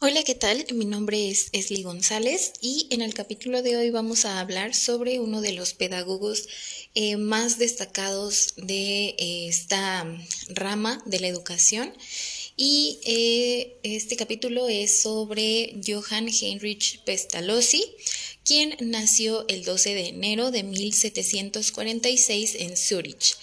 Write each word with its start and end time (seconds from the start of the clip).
Hola, 0.00 0.22
¿qué 0.22 0.36
tal? 0.36 0.64
Mi 0.72 0.84
nombre 0.84 1.28
es 1.28 1.48
Esli 1.50 1.82
González 1.82 2.52
y 2.60 2.86
en 2.90 3.02
el 3.02 3.14
capítulo 3.14 3.62
de 3.62 3.76
hoy 3.76 3.90
vamos 3.90 4.26
a 4.26 4.38
hablar 4.38 4.72
sobre 4.72 5.18
uno 5.18 5.40
de 5.40 5.50
los 5.50 5.74
pedagogos 5.74 6.46
eh, 6.94 7.16
más 7.16 7.58
destacados 7.58 8.54
de 8.56 9.16
eh, 9.18 9.48
esta 9.48 10.06
rama 10.50 11.02
de 11.04 11.18
la 11.18 11.26
educación. 11.26 11.92
Y 12.56 13.00
eh, 13.06 13.76
este 13.82 14.14
capítulo 14.14 14.68
es 14.68 15.00
sobre 15.00 15.74
Johann 15.84 16.28
Heinrich 16.28 17.02
Pestalozzi, 17.02 17.84
quien 18.44 18.76
nació 18.78 19.48
el 19.48 19.64
12 19.64 19.94
de 19.96 20.08
enero 20.10 20.52
de 20.52 20.62
1746 20.62 22.54
en 22.54 22.76
Zúrich. 22.76 23.36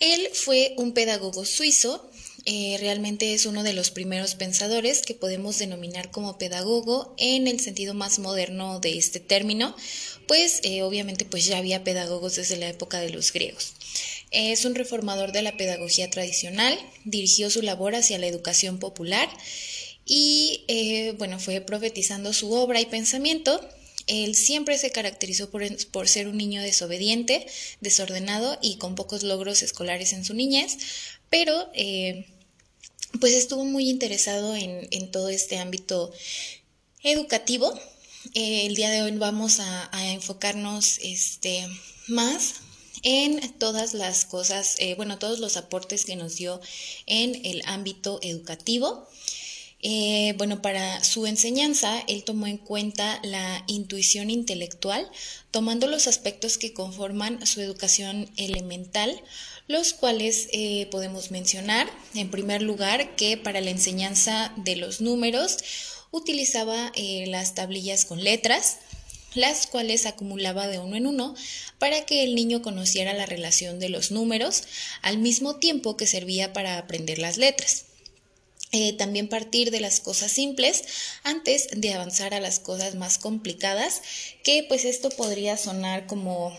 Él 0.00 0.28
fue 0.32 0.74
un 0.76 0.92
pedagogo 0.92 1.44
suizo 1.44 2.07
eh, 2.50 2.78
realmente 2.80 3.34
es 3.34 3.44
uno 3.44 3.62
de 3.62 3.74
los 3.74 3.90
primeros 3.90 4.34
pensadores 4.34 5.02
que 5.02 5.12
podemos 5.12 5.58
denominar 5.58 6.10
como 6.10 6.38
pedagogo 6.38 7.14
en 7.18 7.46
el 7.46 7.60
sentido 7.60 7.92
más 7.92 8.18
moderno 8.18 8.80
de 8.80 8.96
este 8.96 9.20
término, 9.20 9.76
pues 10.26 10.60
eh, 10.62 10.80
obviamente 10.80 11.26
pues 11.26 11.44
ya 11.44 11.58
había 11.58 11.84
pedagogos 11.84 12.36
desde 12.36 12.56
la 12.56 12.70
época 12.70 13.00
de 13.00 13.10
los 13.10 13.34
griegos. 13.34 13.74
Es 14.30 14.64
un 14.64 14.74
reformador 14.74 15.32
de 15.32 15.42
la 15.42 15.58
pedagogía 15.58 16.08
tradicional, 16.08 16.78
dirigió 17.04 17.50
su 17.50 17.60
labor 17.60 17.94
hacia 17.94 18.18
la 18.18 18.28
educación 18.28 18.78
popular 18.78 19.28
y 20.06 20.64
eh, 20.68 21.14
bueno, 21.18 21.38
fue 21.38 21.60
profetizando 21.60 22.32
su 22.32 22.50
obra 22.54 22.80
y 22.80 22.86
pensamiento 22.86 23.60
él 24.06 24.34
siempre 24.34 24.78
se 24.78 24.90
caracterizó 24.90 25.50
por, 25.50 25.62
por, 25.88 26.08
ser 26.08 26.28
un 26.28 26.38
niño 26.38 26.62
desobediente, 26.62 27.46
desordenado 27.82 28.58
y 28.62 28.76
con 28.76 28.94
pocos 28.94 29.22
logros 29.22 29.62
escolares 29.62 30.14
en 30.14 30.24
su 30.24 30.32
niñez, 30.32 30.78
pero 31.28 31.70
pues 33.20 33.34
estuvo 33.34 33.64
muy 33.64 33.88
interesado 33.88 34.54
en, 34.54 35.10
todo 35.10 35.28
este 35.28 35.58
ámbito 35.58 36.12
educativo. 37.02 37.72
Eh, 38.34 38.66
el 38.66 38.74
día 38.74 38.90
de 38.90 39.02
hoy 39.02 39.12
vamos 39.12 39.60
a, 39.60 39.90
enfocarnos 40.12 40.98
este, 41.02 41.66
más 42.06 42.54
en 43.02 43.52
todas 43.58 43.94
las 43.94 44.24
cosas, 44.24 44.76
eh, 44.78 44.94
bueno, 44.96 45.18
todos 45.18 45.38
los 45.38 45.56
aportes 45.56 46.04
que 46.04 46.16
nos 46.16 46.36
dio 46.36 46.60
en 47.06 47.44
el 47.44 47.62
ámbito 47.66 48.18
educativo. 48.22 49.08
Eh, 49.80 50.34
bueno, 50.38 50.60
para 50.60 51.04
su 51.04 51.26
enseñanza, 51.26 52.02
él 52.08 52.24
tomó 52.24 52.48
en 52.48 52.58
cuenta 52.58 53.20
la 53.22 53.62
intuición 53.68 54.28
intelectual, 54.28 55.08
tomando 55.52 55.86
los 55.86 56.08
aspectos 56.08 56.58
que 56.58 56.72
conforman 56.72 57.46
su 57.46 57.60
educación 57.60 58.28
elemental, 58.36 59.22
los 59.68 59.92
cuales 59.92 60.48
eh, 60.52 60.88
podemos 60.90 61.30
mencionar, 61.30 61.88
en 62.14 62.30
primer 62.30 62.62
lugar, 62.62 63.14
que 63.14 63.36
para 63.36 63.60
la 63.60 63.70
enseñanza 63.70 64.52
de 64.56 64.74
los 64.74 65.00
números 65.00 65.58
utilizaba 66.10 66.90
eh, 66.96 67.26
las 67.28 67.54
tablillas 67.54 68.04
con 68.04 68.24
letras, 68.24 68.78
las 69.34 69.66
cuales 69.68 70.06
acumulaba 70.06 70.66
de 70.66 70.78
uno 70.78 70.96
en 70.96 71.06
uno 71.06 71.34
para 71.78 72.04
que 72.04 72.24
el 72.24 72.34
niño 72.34 72.62
conociera 72.62 73.12
la 73.12 73.26
relación 73.26 73.78
de 73.78 73.90
los 73.90 74.10
números, 74.10 74.64
al 75.02 75.18
mismo 75.18 75.56
tiempo 75.56 75.96
que 75.96 76.06
servía 76.08 76.52
para 76.52 76.78
aprender 76.78 77.18
las 77.18 77.36
letras. 77.36 77.87
Eh, 78.70 78.92
también 78.92 79.28
partir 79.28 79.70
de 79.70 79.80
las 79.80 80.00
cosas 80.00 80.30
simples 80.30 80.84
antes 81.22 81.68
de 81.74 81.94
avanzar 81.94 82.34
a 82.34 82.40
las 82.40 82.60
cosas 82.60 82.96
más 82.96 83.16
complicadas, 83.16 84.02
que 84.44 84.62
pues 84.68 84.84
esto 84.84 85.08
podría 85.08 85.56
sonar 85.56 86.06
como 86.06 86.54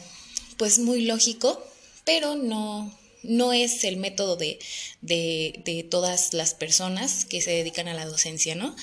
pues 0.57 0.79
muy 0.79 1.03
lógico, 1.03 1.63
pero 2.05 2.35
no, 2.35 2.91
no 3.23 3.53
es 3.53 3.83
el 3.83 3.97
método 3.97 4.35
de, 4.35 4.59
de, 5.01 5.87
todas 5.89 6.33
las 6.33 6.53
personas 6.53 7.25
que 7.25 7.41
se 7.41 7.51
dedican 7.51 7.87
a 7.87 7.93
la 7.93 8.05
docencia, 8.05 8.55
¿no? 8.55 8.75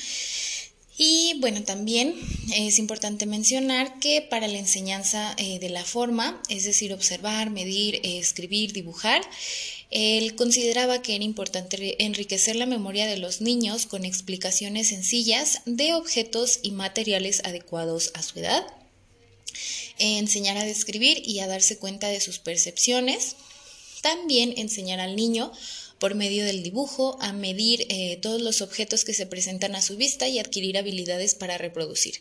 Y 0.99 1.35
bueno, 1.41 1.63
también 1.63 2.15
es 2.55 2.79
importante 2.79 3.27
mencionar 3.27 3.99
que 3.99 4.23
para 4.23 4.49
la 4.49 4.59
enseñanza 4.59 5.35
eh, 5.37 5.59
de 5.59 5.69
la 5.69 5.85
forma, 5.85 6.41
es 6.49 6.65
decir, 6.65 6.95
observar, 6.95 7.51
medir, 7.51 8.01
escribir, 8.03 8.73
dibujar, 8.73 9.21
él 9.91 10.35
consideraba 10.35 11.01
que 11.01 11.15
era 11.15 11.25
importante 11.25 12.05
enriquecer 12.05 12.57
la 12.57 12.67
memoria 12.67 13.07
de 13.07 13.19
los 13.19 13.41
niños 13.41 13.87
con 13.87 14.05
explicaciones 14.05 14.89
sencillas 14.89 15.61
de 15.65 15.95
objetos 15.95 16.59
y 16.63 16.73
materiales 16.73 17.41
adecuados 17.45 18.11
a 18.15 18.23
su 18.23 18.39
edad, 18.41 18.67
enseñar 19.99 20.57
a 20.57 20.65
describir 20.65 21.23
y 21.25 21.39
a 21.41 21.47
darse 21.47 21.79
cuenta 21.79 22.09
de 22.09 22.21
sus 22.21 22.39
percepciones, 22.39 23.37
también 24.03 24.55
enseñar 24.57 25.01
al 25.01 25.17
niño 25.17 25.53
por 25.99 26.15
medio 26.15 26.45
del 26.45 26.63
dibujo 26.63 27.17
a 27.21 27.33
medir 27.33 27.87
eh, 27.89 28.19
todos 28.21 28.43
los 28.43 28.61
objetos 28.61 29.05
que 29.05 29.15
se 29.15 29.27
presentan 29.27 29.75
a 29.75 29.83
su 29.83 29.97
vista 29.97 30.29
y 30.29 30.39
adquirir 30.39 30.77
habilidades 30.77 31.35
para 31.35 31.59
reproducir. 31.59 32.21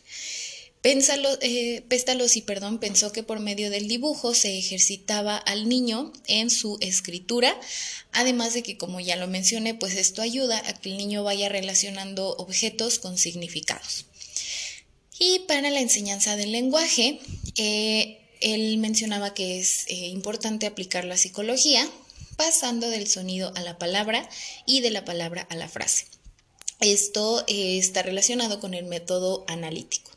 Pénsalo, 0.86 1.36
eh, 1.40 1.82
Pestalozzi 1.88 2.42
perdón, 2.42 2.78
pensó 2.78 3.10
que 3.10 3.24
por 3.24 3.40
medio 3.40 3.70
del 3.70 3.88
dibujo 3.88 4.34
se 4.34 4.56
ejercitaba 4.56 5.36
al 5.36 5.68
niño 5.68 6.12
en 6.28 6.48
su 6.48 6.78
escritura, 6.80 7.58
además 8.12 8.54
de 8.54 8.62
que, 8.62 8.76
como 8.78 9.00
ya 9.00 9.16
lo 9.16 9.26
mencioné, 9.26 9.74
pues 9.74 9.96
esto 9.96 10.22
ayuda 10.22 10.62
a 10.64 10.74
que 10.74 10.90
el 10.90 10.96
niño 10.96 11.24
vaya 11.24 11.48
relacionando 11.48 12.36
objetos 12.36 13.00
con 13.00 13.18
significados. 13.18 14.06
Y 15.18 15.40
para 15.48 15.70
la 15.70 15.80
enseñanza 15.80 16.36
del 16.36 16.52
lenguaje, 16.52 17.18
eh, 17.56 18.20
él 18.40 18.78
mencionaba 18.78 19.34
que 19.34 19.58
es 19.58 19.86
eh, 19.88 20.06
importante 20.06 20.66
aplicar 20.66 21.04
la 21.04 21.16
psicología 21.16 21.84
pasando 22.36 22.88
del 22.90 23.08
sonido 23.08 23.52
a 23.56 23.60
la 23.60 23.76
palabra 23.76 24.28
y 24.66 24.82
de 24.82 24.92
la 24.92 25.04
palabra 25.04 25.48
a 25.50 25.56
la 25.56 25.68
frase. 25.68 26.06
Esto 26.78 27.42
eh, 27.48 27.76
está 27.76 28.02
relacionado 28.02 28.60
con 28.60 28.72
el 28.72 28.84
método 28.84 29.44
analítico. 29.48 30.15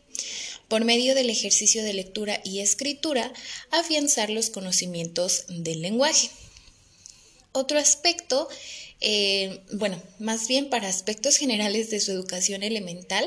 Por 0.69 0.85
medio 0.85 1.15
del 1.15 1.29
ejercicio 1.29 1.83
de 1.83 1.93
lectura 1.93 2.39
y 2.45 2.59
escritura, 2.59 3.33
afianzar 3.71 4.29
los 4.29 4.49
conocimientos 4.49 5.43
del 5.49 5.81
lenguaje. 5.81 6.29
Otro 7.51 7.79
aspecto, 7.79 8.47
eh, 9.01 9.59
bueno, 9.73 10.01
más 10.19 10.47
bien 10.47 10.69
para 10.69 10.87
aspectos 10.87 11.35
generales 11.35 11.89
de 11.89 11.99
su 11.99 12.11
educación 12.11 12.63
elemental, 12.63 13.25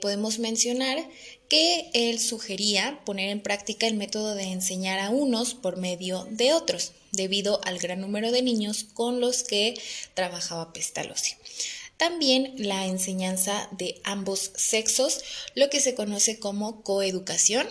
podemos 0.00 0.38
mencionar 0.38 1.04
que 1.52 1.90
él 1.92 2.18
sugería 2.18 2.98
poner 3.04 3.28
en 3.28 3.42
práctica 3.42 3.86
el 3.86 3.92
método 3.92 4.34
de 4.34 4.44
enseñar 4.44 4.98
a 5.00 5.10
unos 5.10 5.52
por 5.52 5.76
medio 5.76 6.26
de 6.30 6.54
otros, 6.54 6.92
debido 7.10 7.60
al 7.64 7.78
gran 7.78 8.00
número 8.00 8.32
de 8.32 8.40
niños 8.40 8.86
con 8.94 9.20
los 9.20 9.42
que 9.42 9.74
trabajaba 10.14 10.72
Pestalozzi. 10.72 11.34
También 11.96 12.54
la 12.56 12.86
enseñanza 12.86 13.68
de 13.72 14.00
ambos 14.04 14.52
sexos, 14.56 15.20
lo 15.54 15.70
que 15.70 15.80
se 15.80 15.94
conoce 15.94 16.38
como 16.38 16.82
coeducación. 16.82 17.66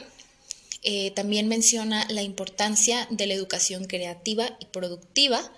Eh, 0.83 1.11
también 1.11 1.47
menciona 1.47 2.07
la 2.09 2.23
importancia 2.23 3.07
de 3.11 3.27
la 3.27 3.35
educación 3.35 3.85
creativa 3.85 4.57
y 4.59 4.65
productiva, 4.65 5.51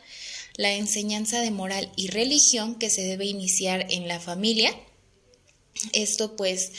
la 0.57 0.74
enseñanza 0.74 1.40
de 1.40 1.51
moral 1.51 1.91
y 1.96 2.07
religión 2.07 2.75
que 2.75 2.90
se 2.90 3.03
debe 3.03 3.25
iniciar 3.25 3.88
en 3.90 4.07
la 4.07 4.19
familia. 4.19 4.75
Esto 5.94 6.35
pues 6.35 6.72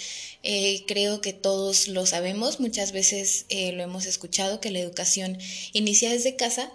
eh, 0.42 0.84
creo 0.86 1.20
que 1.20 1.32
todos 1.32 1.88
lo 1.88 2.04
sabemos, 2.04 2.60
muchas 2.60 2.92
veces 2.92 3.46
eh, 3.48 3.72
lo 3.72 3.82
hemos 3.82 4.04
escuchado, 4.04 4.60
que 4.60 4.70
la 4.70 4.78
educación 4.78 5.38
inicia 5.72 6.10
desde 6.10 6.36
casa 6.36 6.70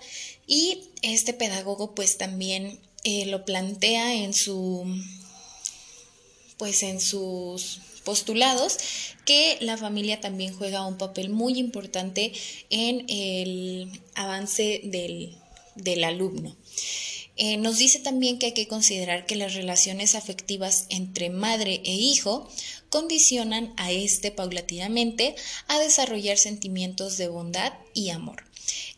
y 0.47 0.90
este 1.03 1.34
pedagogo 1.34 1.94
pues 1.94 2.18
también 2.18 2.80
eh, 3.03 3.25
lo 3.25 3.45
plantea 3.45 4.13
en 4.15 4.33
su 4.33 4.85
pues 6.57 6.83
en 6.83 6.99
sus 6.99 7.79
postulados 8.03 8.77
que 9.25 9.57
la 9.61 9.77
familia 9.77 10.19
también 10.19 10.53
juega 10.53 10.85
un 10.85 10.97
papel 10.97 11.29
muy 11.29 11.57
importante 11.57 12.33
en 12.69 13.05
el 13.07 13.89
avance 14.15 14.81
del, 14.83 15.37
del 15.75 16.03
alumno. 16.03 16.55
Eh, 17.41 17.55
nos 17.55 17.77
dice 17.77 17.99
también 17.99 18.37
que 18.37 18.47
hay 18.47 18.51
que 18.51 18.67
considerar 18.67 19.25
que 19.25 19.37
las 19.37 19.53
relaciones 19.53 20.16
afectivas 20.16 20.87
entre 20.89 21.29
madre 21.29 21.81
e 21.85 21.93
hijo 21.93 22.49
condicionan 22.90 23.73
a 23.78 23.93
éste 23.93 24.31
paulatinamente 24.31 25.35
a 25.67 25.79
desarrollar 25.79 26.37
sentimientos 26.37 27.17
de 27.17 27.29
bondad 27.29 27.72
y 27.93 28.09
amor. 28.09 28.43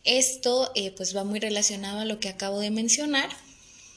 Esto 0.02 0.72
eh, 0.74 0.90
pues 0.90 1.16
va 1.16 1.22
muy 1.22 1.38
relacionado 1.38 2.00
a 2.00 2.04
lo 2.04 2.18
que 2.18 2.28
acabo 2.28 2.58
de 2.58 2.72
mencionar 2.72 3.30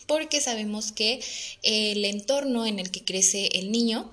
porque 0.07 0.41
sabemos 0.41 0.91
que 0.91 1.21
el 1.63 2.05
entorno 2.05 2.65
en 2.65 2.79
el 2.79 2.91
que 2.91 3.03
crece 3.03 3.47
el 3.53 3.71
niño 3.71 4.11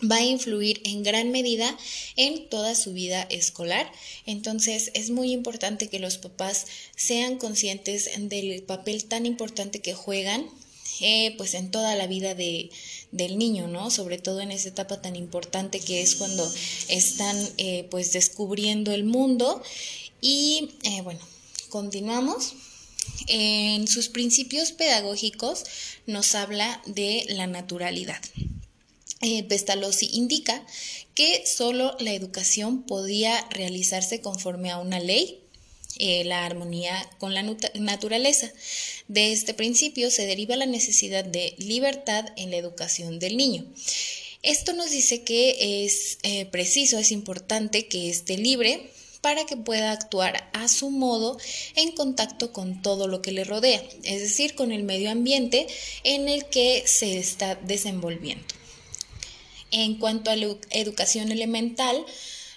va 0.00 0.16
a 0.16 0.24
influir 0.24 0.80
en 0.84 1.02
gran 1.02 1.30
medida 1.30 1.76
en 2.16 2.48
toda 2.48 2.74
su 2.74 2.92
vida 2.92 3.22
escolar. 3.30 3.90
Entonces 4.26 4.90
es 4.94 5.10
muy 5.10 5.32
importante 5.32 5.88
que 5.88 5.98
los 5.98 6.18
papás 6.18 6.66
sean 6.96 7.38
conscientes 7.38 8.10
del 8.18 8.62
papel 8.62 9.04
tan 9.04 9.26
importante 9.26 9.80
que 9.80 9.94
juegan 9.94 10.48
eh, 11.00 11.34
pues 11.36 11.54
en 11.54 11.70
toda 11.70 11.94
la 11.94 12.06
vida 12.06 12.34
de, 12.34 12.70
del 13.12 13.38
niño, 13.38 13.68
¿no? 13.68 13.90
Sobre 13.90 14.18
todo 14.18 14.40
en 14.40 14.50
esa 14.50 14.68
etapa 14.68 15.02
tan 15.02 15.14
importante 15.16 15.80
que 15.80 16.00
es 16.00 16.14
cuando 16.14 16.50
están 16.88 17.36
eh, 17.58 17.86
pues 17.90 18.12
descubriendo 18.12 18.92
el 18.92 19.04
mundo. 19.04 19.62
Y 20.20 20.70
eh, 20.84 21.02
bueno, 21.02 21.20
continuamos. 21.68 22.54
En 23.28 23.88
sus 23.88 24.08
principios 24.08 24.72
pedagógicos 24.72 25.64
nos 26.06 26.34
habla 26.34 26.80
de 26.86 27.24
la 27.28 27.46
naturalidad. 27.46 28.20
eh, 29.22 29.42
Pestalozzi 29.44 30.10
indica 30.12 30.64
que 31.14 31.44
solo 31.46 31.96
la 31.98 32.12
educación 32.12 32.82
podía 32.82 33.46
realizarse 33.50 34.20
conforme 34.20 34.70
a 34.70 34.78
una 34.78 35.00
ley, 35.00 35.40
eh, 35.98 36.24
la 36.24 36.44
armonía 36.44 37.08
con 37.18 37.32
la 37.32 37.42
naturaleza. 37.74 38.52
De 39.08 39.32
este 39.32 39.54
principio 39.54 40.10
se 40.10 40.26
deriva 40.26 40.54
la 40.56 40.66
necesidad 40.66 41.24
de 41.24 41.54
libertad 41.58 42.26
en 42.36 42.50
la 42.50 42.58
educación 42.58 43.18
del 43.18 43.38
niño. 43.38 43.64
Esto 44.42 44.74
nos 44.74 44.90
dice 44.90 45.22
que 45.22 45.84
es 45.84 46.18
eh, 46.22 46.44
preciso, 46.46 46.98
es 46.98 47.12
importante 47.12 47.88
que 47.88 48.10
esté 48.10 48.36
libre 48.36 48.90
para 49.20 49.46
que 49.46 49.56
pueda 49.56 49.92
actuar 49.92 50.48
a 50.52 50.68
su 50.68 50.90
modo 50.90 51.38
en 51.74 51.92
contacto 51.92 52.52
con 52.52 52.82
todo 52.82 53.08
lo 53.08 53.22
que 53.22 53.32
le 53.32 53.44
rodea, 53.44 53.82
es 54.04 54.20
decir, 54.20 54.54
con 54.54 54.72
el 54.72 54.82
medio 54.82 55.10
ambiente 55.10 55.66
en 56.04 56.28
el 56.28 56.46
que 56.46 56.84
se 56.86 57.18
está 57.18 57.56
desenvolviendo. 57.56 58.46
En 59.70 59.98
cuanto 59.98 60.30
a 60.30 60.36
la 60.36 60.54
educación 60.70 61.32
elemental, 61.32 62.04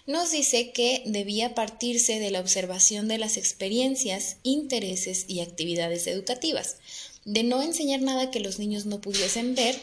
nos 0.05 0.31
dice 0.31 0.71
que 0.71 1.03
debía 1.05 1.53
partirse 1.53 2.19
de 2.19 2.31
la 2.31 2.39
observación 2.39 3.07
de 3.07 3.17
las 3.17 3.37
experiencias, 3.37 4.37
intereses 4.43 5.25
y 5.27 5.41
actividades 5.41 6.07
educativas, 6.07 6.77
de 7.25 7.43
no 7.43 7.61
enseñar 7.61 8.01
nada 8.01 8.31
que 8.31 8.39
los 8.39 8.57
niños 8.57 8.85
no 8.85 9.01
pudiesen 9.01 9.53
ver. 9.55 9.79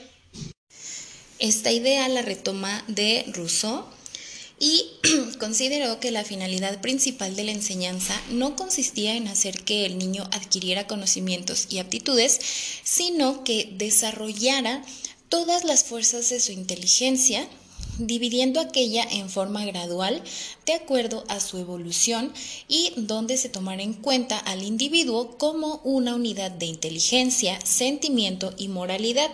Esta 1.38 1.70
idea 1.70 2.08
la 2.08 2.22
retoma 2.22 2.84
de 2.88 3.24
Rousseau 3.28 3.84
y 4.58 4.86
consideró 5.38 6.00
que 6.00 6.10
la 6.10 6.24
finalidad 6.24 6.80
principal 6.80 7.36
de 7.36 7.44
la 7.44 7.52
enseñanza 7.52 8.20
no 8.30 8.56
consistía 8.56 9.14
en 9.14 9.28
hacer 9.28 9.62
que 9.64 9.84
el 9.84 9.98
niño 9.98 10.28
adquiriera 10.32 10.86
conocimientos 10.86 11.66
y 11.70 11.78
aptitudes, 11.78 12.40
sino 12.82 13.44
que 13.44 13.72
desarrollara 13.76 14.84
todas 15.28 15.64
las 15.64 15.84
fuerzas 15.84 16.30
de 16.30 16.40
su 16.40 16.52
inteligencia, 16.52 17.46
dividiendo 17.98 18.60
aquella 18.60 19.04
en 19.04 19.30
forma 19.30 19.64
gradual 19.64 20.22
de 20.66 20.74
acuerdo 20.74 21.24
a 21.28 21.40
su 21.40 21.58
evolución 21.58 22.32
y 22.68 22.92
donde 22.96 23.38
se 23.38 23.48
tomara 23.48 23.82
en 23.82 23.94
cuenta 23.94 24.38
al 24.38 24.62
individuo 24.62 25.38
como 25.38 25.80
una 25.82 26.14
unidad 26.14 26.50
de 26.50 26.66
inteligencia, 26.66 27.58
sentimiento 27.64 28.54
y 28.58 28.68
moralidad. 28.68 29.30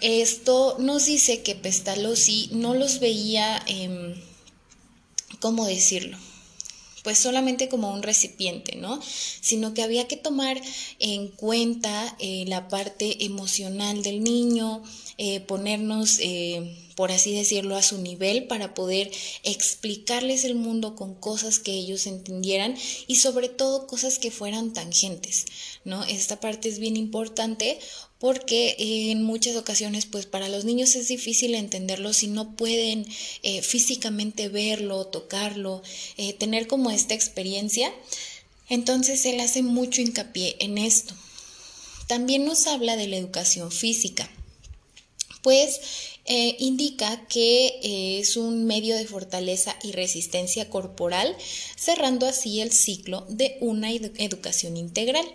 Esto 0.00 0.76
nos 0.78 1.06
dice 1.06 1.42
que 1.42 1.56
Pestalozzi 1.56 2.48
no 2.52 2.74
los 2.74 3.00
veía 3.00 3.60
en 3.66 4.29
¿cómo 5.40 5.66
decirlo? 5.66 6.16
pues 7.02 7.18
solamente 7.18 7.68
como 7.68 7.92
un 7.92 8.02
recipiente, 8.02 8.76
¿no? 8.76 9.00
Sino 9.40 9.74
que 9.74 9.82
había 9.82 10.06
que 10.06 10.16
tomar 10.16 10.60
en 10.98 11.28
cuenta 11.28 12.14
eh, 12.18 12.44
la 12.46 12.68
parte 12.68 13.24
emocional 13.24 14.02
del 14.02 14.22
niño, 14.22 14.82
eh, 15.16 15.40
ponernos, 15.40 16.18
eh, 16.20 16.76
por 17.00 17.12
así 17.12 17.34
decirlo, 17.34 17.76
a 17.76 17.82
su 17.82 17.96
nivel 17.96 18.46
para 18.46 18.74
poder 18.74 19.10
explicarles 19.42 20.44
el 20.44 20.54
mundo 20.54 20.96
con 20.96 21.14
cosas 21.14 21.58
que 21.58 21.72
ellos 21.72 22.06
entendieran 22.06 22.76
y 23.06 23.16
sobre 23.16 23.48
todo 23.48 23.86
cosas 23.86 24.18
que 24.18 24.30
fueran 24.30 24.74
tangentes, 24.74 25.46
¿no? 25.86 26.04
Esta 26.04 26.40
parte 26.40 26.68
es 26.68 26.78
bien 26.78 26.98
importante 26.98 27.78
porque 28.18 28.76
en 28.78 29.22
muchas 29.22 29.56
ocasiones 29.56 30.04
pues 30.04 30.26
para 30.26 30.50
los 30.50 30.66
niños 30.66 30.94
es 30.94 31.08
difícil 31.08 31.54
entenderlo 31.54 32.12
si 32.12 32.26
no 32.26 32.54
pueden 32.54 33.06
eh, 33.42 33.62
físicamente 33.62 34.50
verlo, 34.50 35.06
tocarlo, 35.06 35.82
eh, 36.18 36.34
tener 36.34 36.66
como 36.66 36.90
esta 36.90 37.14
experiencia. 37.14 37.90
Entonces 38.68 39.24
él 39.24 39.40
hace 39.40 39.62
mucho 39.62 40.02
hincapié 40.02 40.56
en 40.58 40.76
esto. 40.76 41.14
También 42.08 42.44
nos 42.44 42.66
habla 42.66 42.98
de 42.98 43.08
la 43.08 43.16
educación 43.16 43.72
física, 43.72 44.30
pues 45.42 45.80
eh, 46.26 46.56
indica 46.58 47.26
que 47.26 48.18
es 48.20 48.36
un 48.36 48.66
medio 48.66 48.96
de 48.96 49.06
fortaleza 49.06 49.74
y 49.82 49.92
resistencia 49.92 50.68
corporal, 50.68 51.36
cerrando 51.76 52.26
así 52.26 52.60
el 52.60 52.72
ciclo 52.72 53.26
de 53.28 53.56
una 53.60 53.90
educación 53.90 54.76
integral 54.76 55.26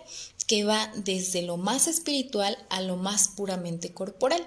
que 0.46 0.64
va 0.64 0.92
desde 0.96 1.42
lo 1.42 1.56
más 1.56 1.88
espiritual 1.88 2.56
a 2.70 2.80
lo 2.80 2.96
más 2.96 3.28
puramente 3.28 3.92
corporal. 3.92 4.46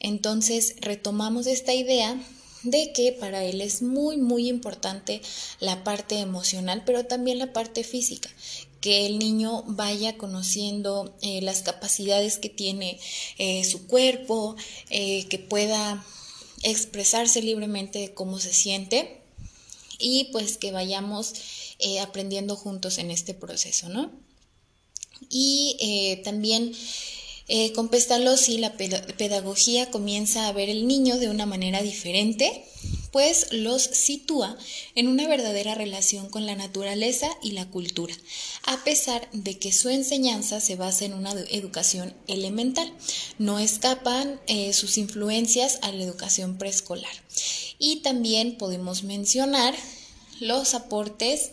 Entonces 0.00 0.76
retomamos 0.80 1.46
esta 1.46 1.74
idea 1.74 2.18
de 2.62 2.92
que 2.92 3.12
para 3.12 3.44
él 3.44 3.60
es 3.60 3.82
muy 3.82 4.16
muy 4.16 4.48
importante 4.48 5.20
la 5.60 5.84
parte 5.84 6.18
emocional, 6.18 6.82
pero 6.84 7.06
también 7.06 7.38
la 7.38 7.52
parte 7.52 7.84
física, 7.84 8.28
que 8.80 9.06
el 9.06 9.18
niño 9.18 9.64
vaya 9.66 10.16
conociendo 10.16 11.14
eh, 11.22 11.40
las 11.42 11.62
capacidades 11.62 12.38
que 12.38 12.48
tiene 12.48 12.98
eh, 13.38 13.64
su 13.64 13.86
cuerpo, 13.86 14.56
eh, 14.90 15.24
que 15.26 15.38
pueda 15.38 16.04
expresarse 16.62 17.42
libremente 17.42 18.12
cómo 18.14 18.38
se 18.38 18.52
siente 18.52 19.20
y 19.98 20.28
pues 20.32 20.56
que 20.58 20.72
vayamos 20.72 21.34
aprendiendo 22.00 22.56
juntos 22.56 22.98
en 22.98 23.10
este 23.10 23.34
proceso, 23.34 23.88
¿no? 23.90 24.10
Y 25.30 26.20
también 26.24 26.74
con 27.74 27.88
Pestalozzi 27.88 28.58
la 28.58 28.76
pedagogía 28.76 29.90
comienza 29.90 30.48
a 30.48 30.52
ver 30.52 30.70
el 30.70 30.86
niño 30.86 31.18
de 31.18 31.28
una 31.28 31.44
manera 31.44 31.82
diferente, 31.82 32.64
pues 33.16 33.50
los 33.50 33.80
sitúa 33.80 34.58
en 34.94 35.08
una 35.08 35.26
verdadera 35.26 35.74
relación 35.74 36.28
con 36.28 36.44
la 36.44 36.54
naturaleza 36.54 37.30
y 37.42 37.52
la 37.52 37.64
cultura, 37.64 38.14
a 38.64 38.84
pesar 38.84 39.26
de 39.32 39.58
que 39.58 39.72
su 39.72 39.88
enseñanza 39.88 40.60
se 40.60 40.76
basa 40.76 41.06
en 41.06 41.14
una 41.14 41.30
educación 41.48 42.12
elemental. 42.26 42.92
No 43.38 43.58
escapan 43.58 44.38
eh, 44.48 44.74
sus 44.74 44.98
influencias 44.98 45.78
a 45.80 45.92
la 45.92 46.04
educación 46.04 46.58
preescolar. 46.58 47.14
Y 47.78 48.00
también 48.02 48.58
podemos 48.58 49.02
mencionar 49.02 49.74
los 50.40 50.74
aportes 50.74 51.52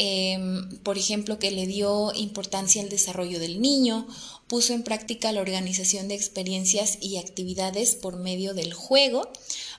Em, 0.00 0.78
por 0.84 0.96
ejemplo, 0.96 1.40
que 1.40 1.50
le 1.50 1.66
dio 1.66 2.12
importancia 2.14 2.80
al 2.80 2.88
desarrollo 2.88 3.40
del 3.40 3.60
niño, 3.60 4.06
puso 4.46 4.72
en 4.72 4.84
práctica 4.84 5.32
la 5.32 5.40
organización 5.40 6.06
de 6.06 6.14
experiencias 6.14 6.98
y 7.00 7.16
actividades 7.16 7.96
por 7.96 8.14
medio 8.14 8.54
del 8.54 8.72
juego, 8.74 9.28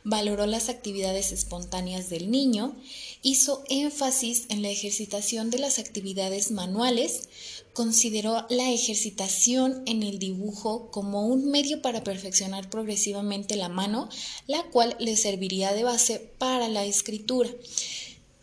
valoró 0.04 0.46
las 0.46 0.70
actividades 0.70 1.32
espontáneas 1.32 2.10
del 2.10 2.32
niño, 2.32 2.76
hizo 3.22 3.64
énfasis 3.70 4.46
en 4.50 4.62
la 4.62 4.70
ejercitación 4.70 5.50
de 5.50 5.60
las 5.60 5.80
actividades 5.80 6.52
manuales, 6.52 7.28
consideró 7.74 8.46
la 8.50 8.72
ejercitación 8.72 9.84
en 9.86 10.04
el 10.04 10.20
dibujo 10.20 10.90
como 10.92 11.28
un 11.28 11.50
medio 11.52 11.82
para 11.82 12.04
perfeccionar 12.04 12.70
progresivamente 12.70 13.56
la 13.56 13.70
mano, 13.70 14.10
la 14.48 14.64
cual 14.64 14.96
le 15.00 15.16
serviría 15.16 15.74
de 15.74 15.84
base 15.84 16.20
para 16.38 16.68
la 16.68 16.86
escritura. 16.86 17.50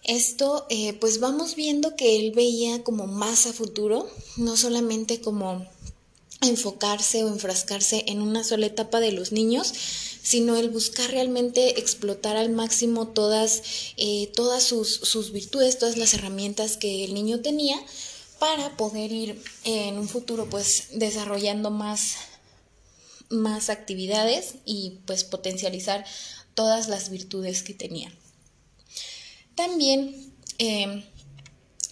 Esto, 0.05 0.67
eh, 0.71 0.93
pues 0.95 1.19
vamos 1.19 1.57
viendo 1.57 1.97
que 1.97 2.17
él 2.17 2.31
veía 2.31 2.85
como 2.85 3.07
más 3.09 3.47
a 3.47 3.53
futuro, 3.53 4.09
no 4.37 4.57
solamente 4.57 5.21
como 5.21 5.67
enfocarse 6.41 7.25
o 7.25 7.29
enfrascarse 7.29 8.05
en 8.07 8.21
una 8.23 8.45
sola 8.45 8.67
etapa 8.67 9.01
de 9.01 9.11
los 9.11 9.33
niños, 9.33 9.73
sino 10.27 10.57
el 10.57 10.71
buscar 10.71 11.09
realmente 11.13 11.79
explotar 11.79 12.37
al 12.37 12.51
máximo 12.51 13.07
todas, 13.07 13.63
eh, 13.97 14.33
todas 14.35 14.65
sus, 14.65 14.93
sus, 14.93 15.31
virtudes, 15.31 15.79
todas 15.79 15.97
las 15.97 16.15
herramientas 16.15 16.77
que 16.77 17.05
el 17.05 17.15
niño 17.15 17.43
tenía 17.43 17.81
para 18.41 18.77
poder 18.77 19.13
ir 19.13 19.41
en 19.63 19.97
un 19.99 20.09
futuro 20.09 20.51
pues 20.51 20.89
desarrollando 20.95 21.71
más, 21.71 22.17
más 23.29 23.71
actividades 23.71 24.57
y 24.65 24.99
pues 25.07 25.23
potencializar 25.23 26.05
todas 26.55 26.89
las 26.89 27.09
virtudes 27.09 27.63
que 27.63 27.75
tenía. 27.75 28.13
También 29.55 30.35
em, 30.59 31.05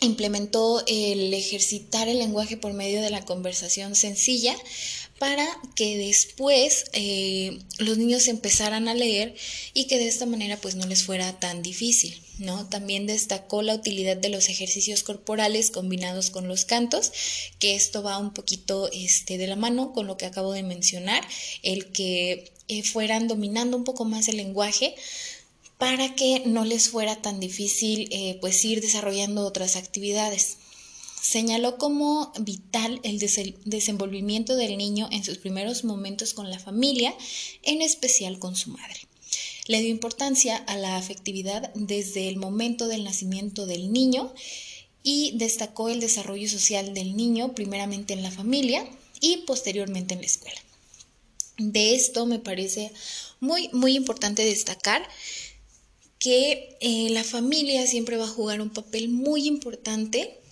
implementó 0.01 0.83
el 0.89 1.33
ejercitar 1.33 2.09
el 2.09 2.19
lenguaje 2.19 2.57
por 2.57 2.73
medio 2.73 3.01
de 3.01 3.11
la 3.11 3.25
conversación 3.25 3.95
sencilla 3.95 4.57
para 5.25 5.49
que 5.75 5.97
después 5.97 6.85
eh, 6.93 7.59
los 7.79 7.97
niños 7.97 8.29
empezaran 8.29 8.89
a 8.89 8.95
leer 8.95 9.35
y 9.73 9.87
que 9.87 9.97
de 9.97 10.07
esta 10.07 10.27
manera 10.27 10.59
pues 10.59 10.75
no 10.75 10.87
les 10.87 11.05
fuera 11.05 11.41
tan 11.41 11.63
difícil, 11.63 12.23
¿no? 12.37 12.69
También 12.69 13.07
destacó 13.07 13.63
la 13.63 13.75
utilidad 13.75 14.19
de 14.19 14.29
los 14.29 14.51
ejercicios 14.51 15.03
corporales 15.03 15.71
combinados 15.71 16.29
con 16.29 16.47
los 16.47 16.67
cantos, 16.67 17.11
que 17.59 17.75
esto 17.75 18.03
va 18.03 18.19
un 18.19 18.35
poquito 18.35 18.91
este, 18.93 19.39
de 19.39 19.47
la 19.47 19.57
mano 19.57 19.95
con 19.95 20.07
lo 20.07 20.19
que 20.19 20.27
acabo 20.27 20.53
de 20.53 20.63
mencionar, 20.63 21.27
el 21.63 21.91
que 21.91 22.53
eh, 22.69 22.83
fueran 22.83 23.27
dominando 23.27 23.79
un 23.79 23.85
poco 23.85 24.05
más 24.05 24.29
el 24.29 24.37
lenguaje 24.37 24.95
para 25.79 26.15
que 26.15 26.43
no 26.45 26.67
les 26.67 26.91
fuera 26.91 27.23
tan 27.23 27.41
difícil 27.41 28.11
eh, 28.13 28.37
pues 28.43 28.63
ir 28.63 28.83
desarrollando 28.83 29.47
otras 29.47 29.77
actividades. 29.77 30.59
Señaló 31.25 31.79
como 31.79 32.31
vital 32.39 33.01
el 33.03 33.19
desenvolvimiento 33.19 34.57
del 34.57 34.77
niño 34.77 35.09
en 35.11 35.25
sus 35.25 35.39
primeros 35.39 35.83
momentos 35.83 36.35
con 36.35 36.51
la 36.51 36.59
familia, 36.59 37.15
en 37.63 37.81
especial 37.81 38.39
con 38.39 38.55
su 38.55 38.69
madre. 38.69 39.01
Le 39.67 39.81
dio 39.81 39.89
importancia 39.89 40.59
a 40.59 40.77
la 40.77 40.99
afectividad 40.99 41.73
desde 41.75 42.29
el 42.29 42.37
momento 42.37 42.89
del 42.89 43.05
nacimiento 43.05 43.65
del 43.65 43.91
niño 43.91 44.35
y 45.03 45.33
destacó 45.39 45.89
el 45.89 45.99
desarrollo 45.99 46.47
social 46.47 46.93
del 46.93 47.17
niño 47.17 47.55
primeramente 47.55 48.13
en 48.13 48.23
la 48.23 48.31
familia 48.31 48.87
y 49.19 49.39
posteriormente 49.47 50.13
en 50.13 50.21
la 50.21 50.27
escuela. 50.27 50.61
De 51.57 51.95
esto 51.95 52.27
me 52.27 52.39
parece 52.39 52.93
muy, 53.41 53.71
muy 53.73 53.97
importante 53.97 54.45
destacar 54.45 55.09
que 56.19 56.77
eh, 56.81 57.09
la 57.09 57.25
familia 57.25 57.87
siempre 57.87 58.19
va 58.19 58.25
a 58.25 58.29
jugar 58.29 58.61
un 58.61 58.71
papel 58.71 59.09
muy 59.09 59.47
importante 59.47 60.44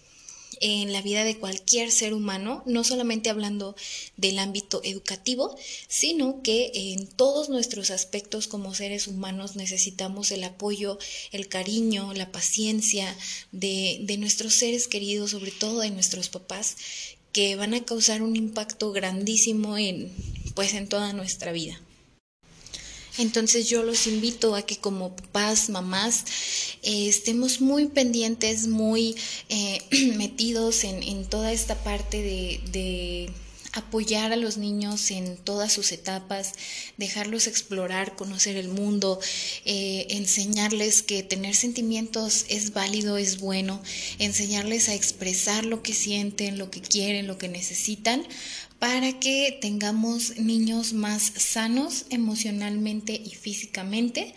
en 0.62 0.92
la 0.92 1.02
vida 1.02 1.24
de 1.24 1.38
cualquier 1.38 1.90
ser 1.90 2.14
humano, 2.14 2.62
no 2.66 2.84
solamente 2.84 3.28
hablando 3.28 3.76
del 4.16 4.38
ámbito 4.38 4.80
educativo, 4.84 5.54
sino 5.88 6.40
que 6.42 6.70
en 6.74 7.06
todos 7.06 7.48
nuestros 7.48 7.90
aspectos 7.90 8.46
como 8.46 8.74
seres 8.74 9.08
humanos 9.08 9.56
necesitamos 9.56 10.30
el 10.30 10.44
apoyo, 10.44 10.98
el 11.32 11.48
cariño, 11.48 12.14
la 12.14 12.32
paciencia 12.32 13.14
de, 13.50 13.98
de 14.02 14.16
nuestros 14.16 14.54
seres 14.54 14.88
queridos, 14.88 15.32
sobre 15.32 15.50
todo 15.50 15.80
de 15.80 15.90
nuestros 15.90 16.28
papás, 16.28 16.76
que 17.32 17.56
van 17.56 17.74
a 17.74 17.84
causar 17.84 18.22
un 18.22 18.36
impacto 18.36 18.92
grandísimo 18.92 19.76
en, 19.78 20.12
pues, 20.54 20.74
en 20.74 20.88
toda 20.88 21.12
nuestra 21.12 21.50
vida. 21.50 21.80
Entonces 23.18 23.68
yo 23.68 23.82
los 23.82 24.06
invito 24.06 24.54
a 24.54 24.62
que 24.62 24.78
como 24.78 25.14
papás, 25.14 25.68
mamás, 25.68 26.24
eh, 26.82 27.08
estemos 27.08 27.60
muy 27.60 27.86
pendientes, 27.86 28.66
muy 28.68 29.16
eh, 29.48 29.82
metidos 30.16 30.84
en, 30.84 31.26
toda 31.26 31.52
esta 31.52 31.82
parte 31.82 32.22
de, 32.22 33.30
apoyar 33.74 34.32
a 34.32 34.36
los 34.36 34.58
niños 34.58 35.10
en 35.10 35.38
todas 35.38 35.72
sus 35.72 35.92
etapas, 35.92 36.52
dejarlos 36.98 37.46
explorar, 37.46 38.16
conocer 38.16 38.56
el 38.56 38.68
mundo, 38.68 39.18
eh, 39.64 40.08
enseñarles 40.10 41.02
que 41.02 41.22
tener 41.22 41.54
sentimientos 41.54 42.44
es 42.50 42.74
válido, 42.74 43.16
es 43.16 43.40
bueno, 43.40 43.82
enseñarles 44.18 44.90
a 44.90 44.94
expresar 44.94 45.64
lo 45.64 45.82
que 45.82 45.94
sienten, 45.94 46.58
lo 46.58 46.70
que 46.70 46.82
quieren, 46.82 47.26
lo 47.26 47.38
que 47.38 47.48
necesitan, 47.48 48.26
para 48.82 49.20
que 49.20 49.56
tengamos 49.60 50.38
niños 50.38 50.92
más 50.92 51.32
sanos 51.36 52.04
emocionalmente 52.10 53.12
y 53.12 53.30
físicamente. 53.30 54.34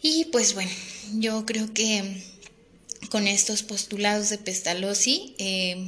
Y 0.00 0.24
pues 0.32 0.54
bueno, 0.54 0.70
yo 1.18 1.44
creo 1.44 1.74
que 1.74 2.22
con 3.10 3.26
estos 3.26 3.62
postulados 3.62 4.30
de 4.30 4.38
Pestalozzi 4.38 5.34
eh, 5.36 5.86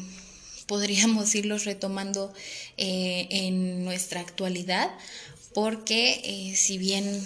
podríamos 0.66 1.34
irlos 1.40 1.64
retomando 1.64 2.34
eh, 2.76 3.28
en 3.30 3.82
nuestra 3.82 4.20
actualidad, 4.20 4.90
porque 5.54 6.20
eh, 6.22 6.56
si 6.56 6.76
bien 6.76 7.18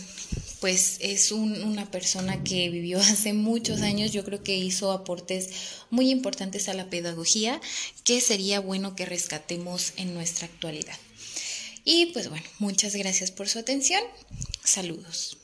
pues 0.60 0.96
es 1.00 1.32
una 1.32 1.90
persona 1.90 2.42
que 2.42 2.68
vivió 2.70 2.98
hace 3.00 3.32
muchos 3.32 3.82
años, 3.82 4.12
yo 4.12 4.24
creo 4.24 4.42
que 4.42 4.56
hizo 4.56 4.92
aportes 4.92 5.50
muy 5.90 6.10
importantes 6.10 6.68
a 6.68 6.74
la 6.74 6.90
pedagogía 6.90 7.60
que 8.04 8.20
sería 8.20 8.60
bueno 8.60 8.96
que 8.96 9.06
rescatemos 9.06 9.92
en 9.96 10.14
nuestra 10.14 10.46
actualidad. 10.46 10.96
Y 11.84 12.06
pues 12.06 12.28
bueno, 12.28 12.44
muchas 12.58 12.94
gracias 12.94 13.30
por 13.30 13.48
su 13.48 13.58
atención. 13.58 14.02
Saludos. 14.64 15.36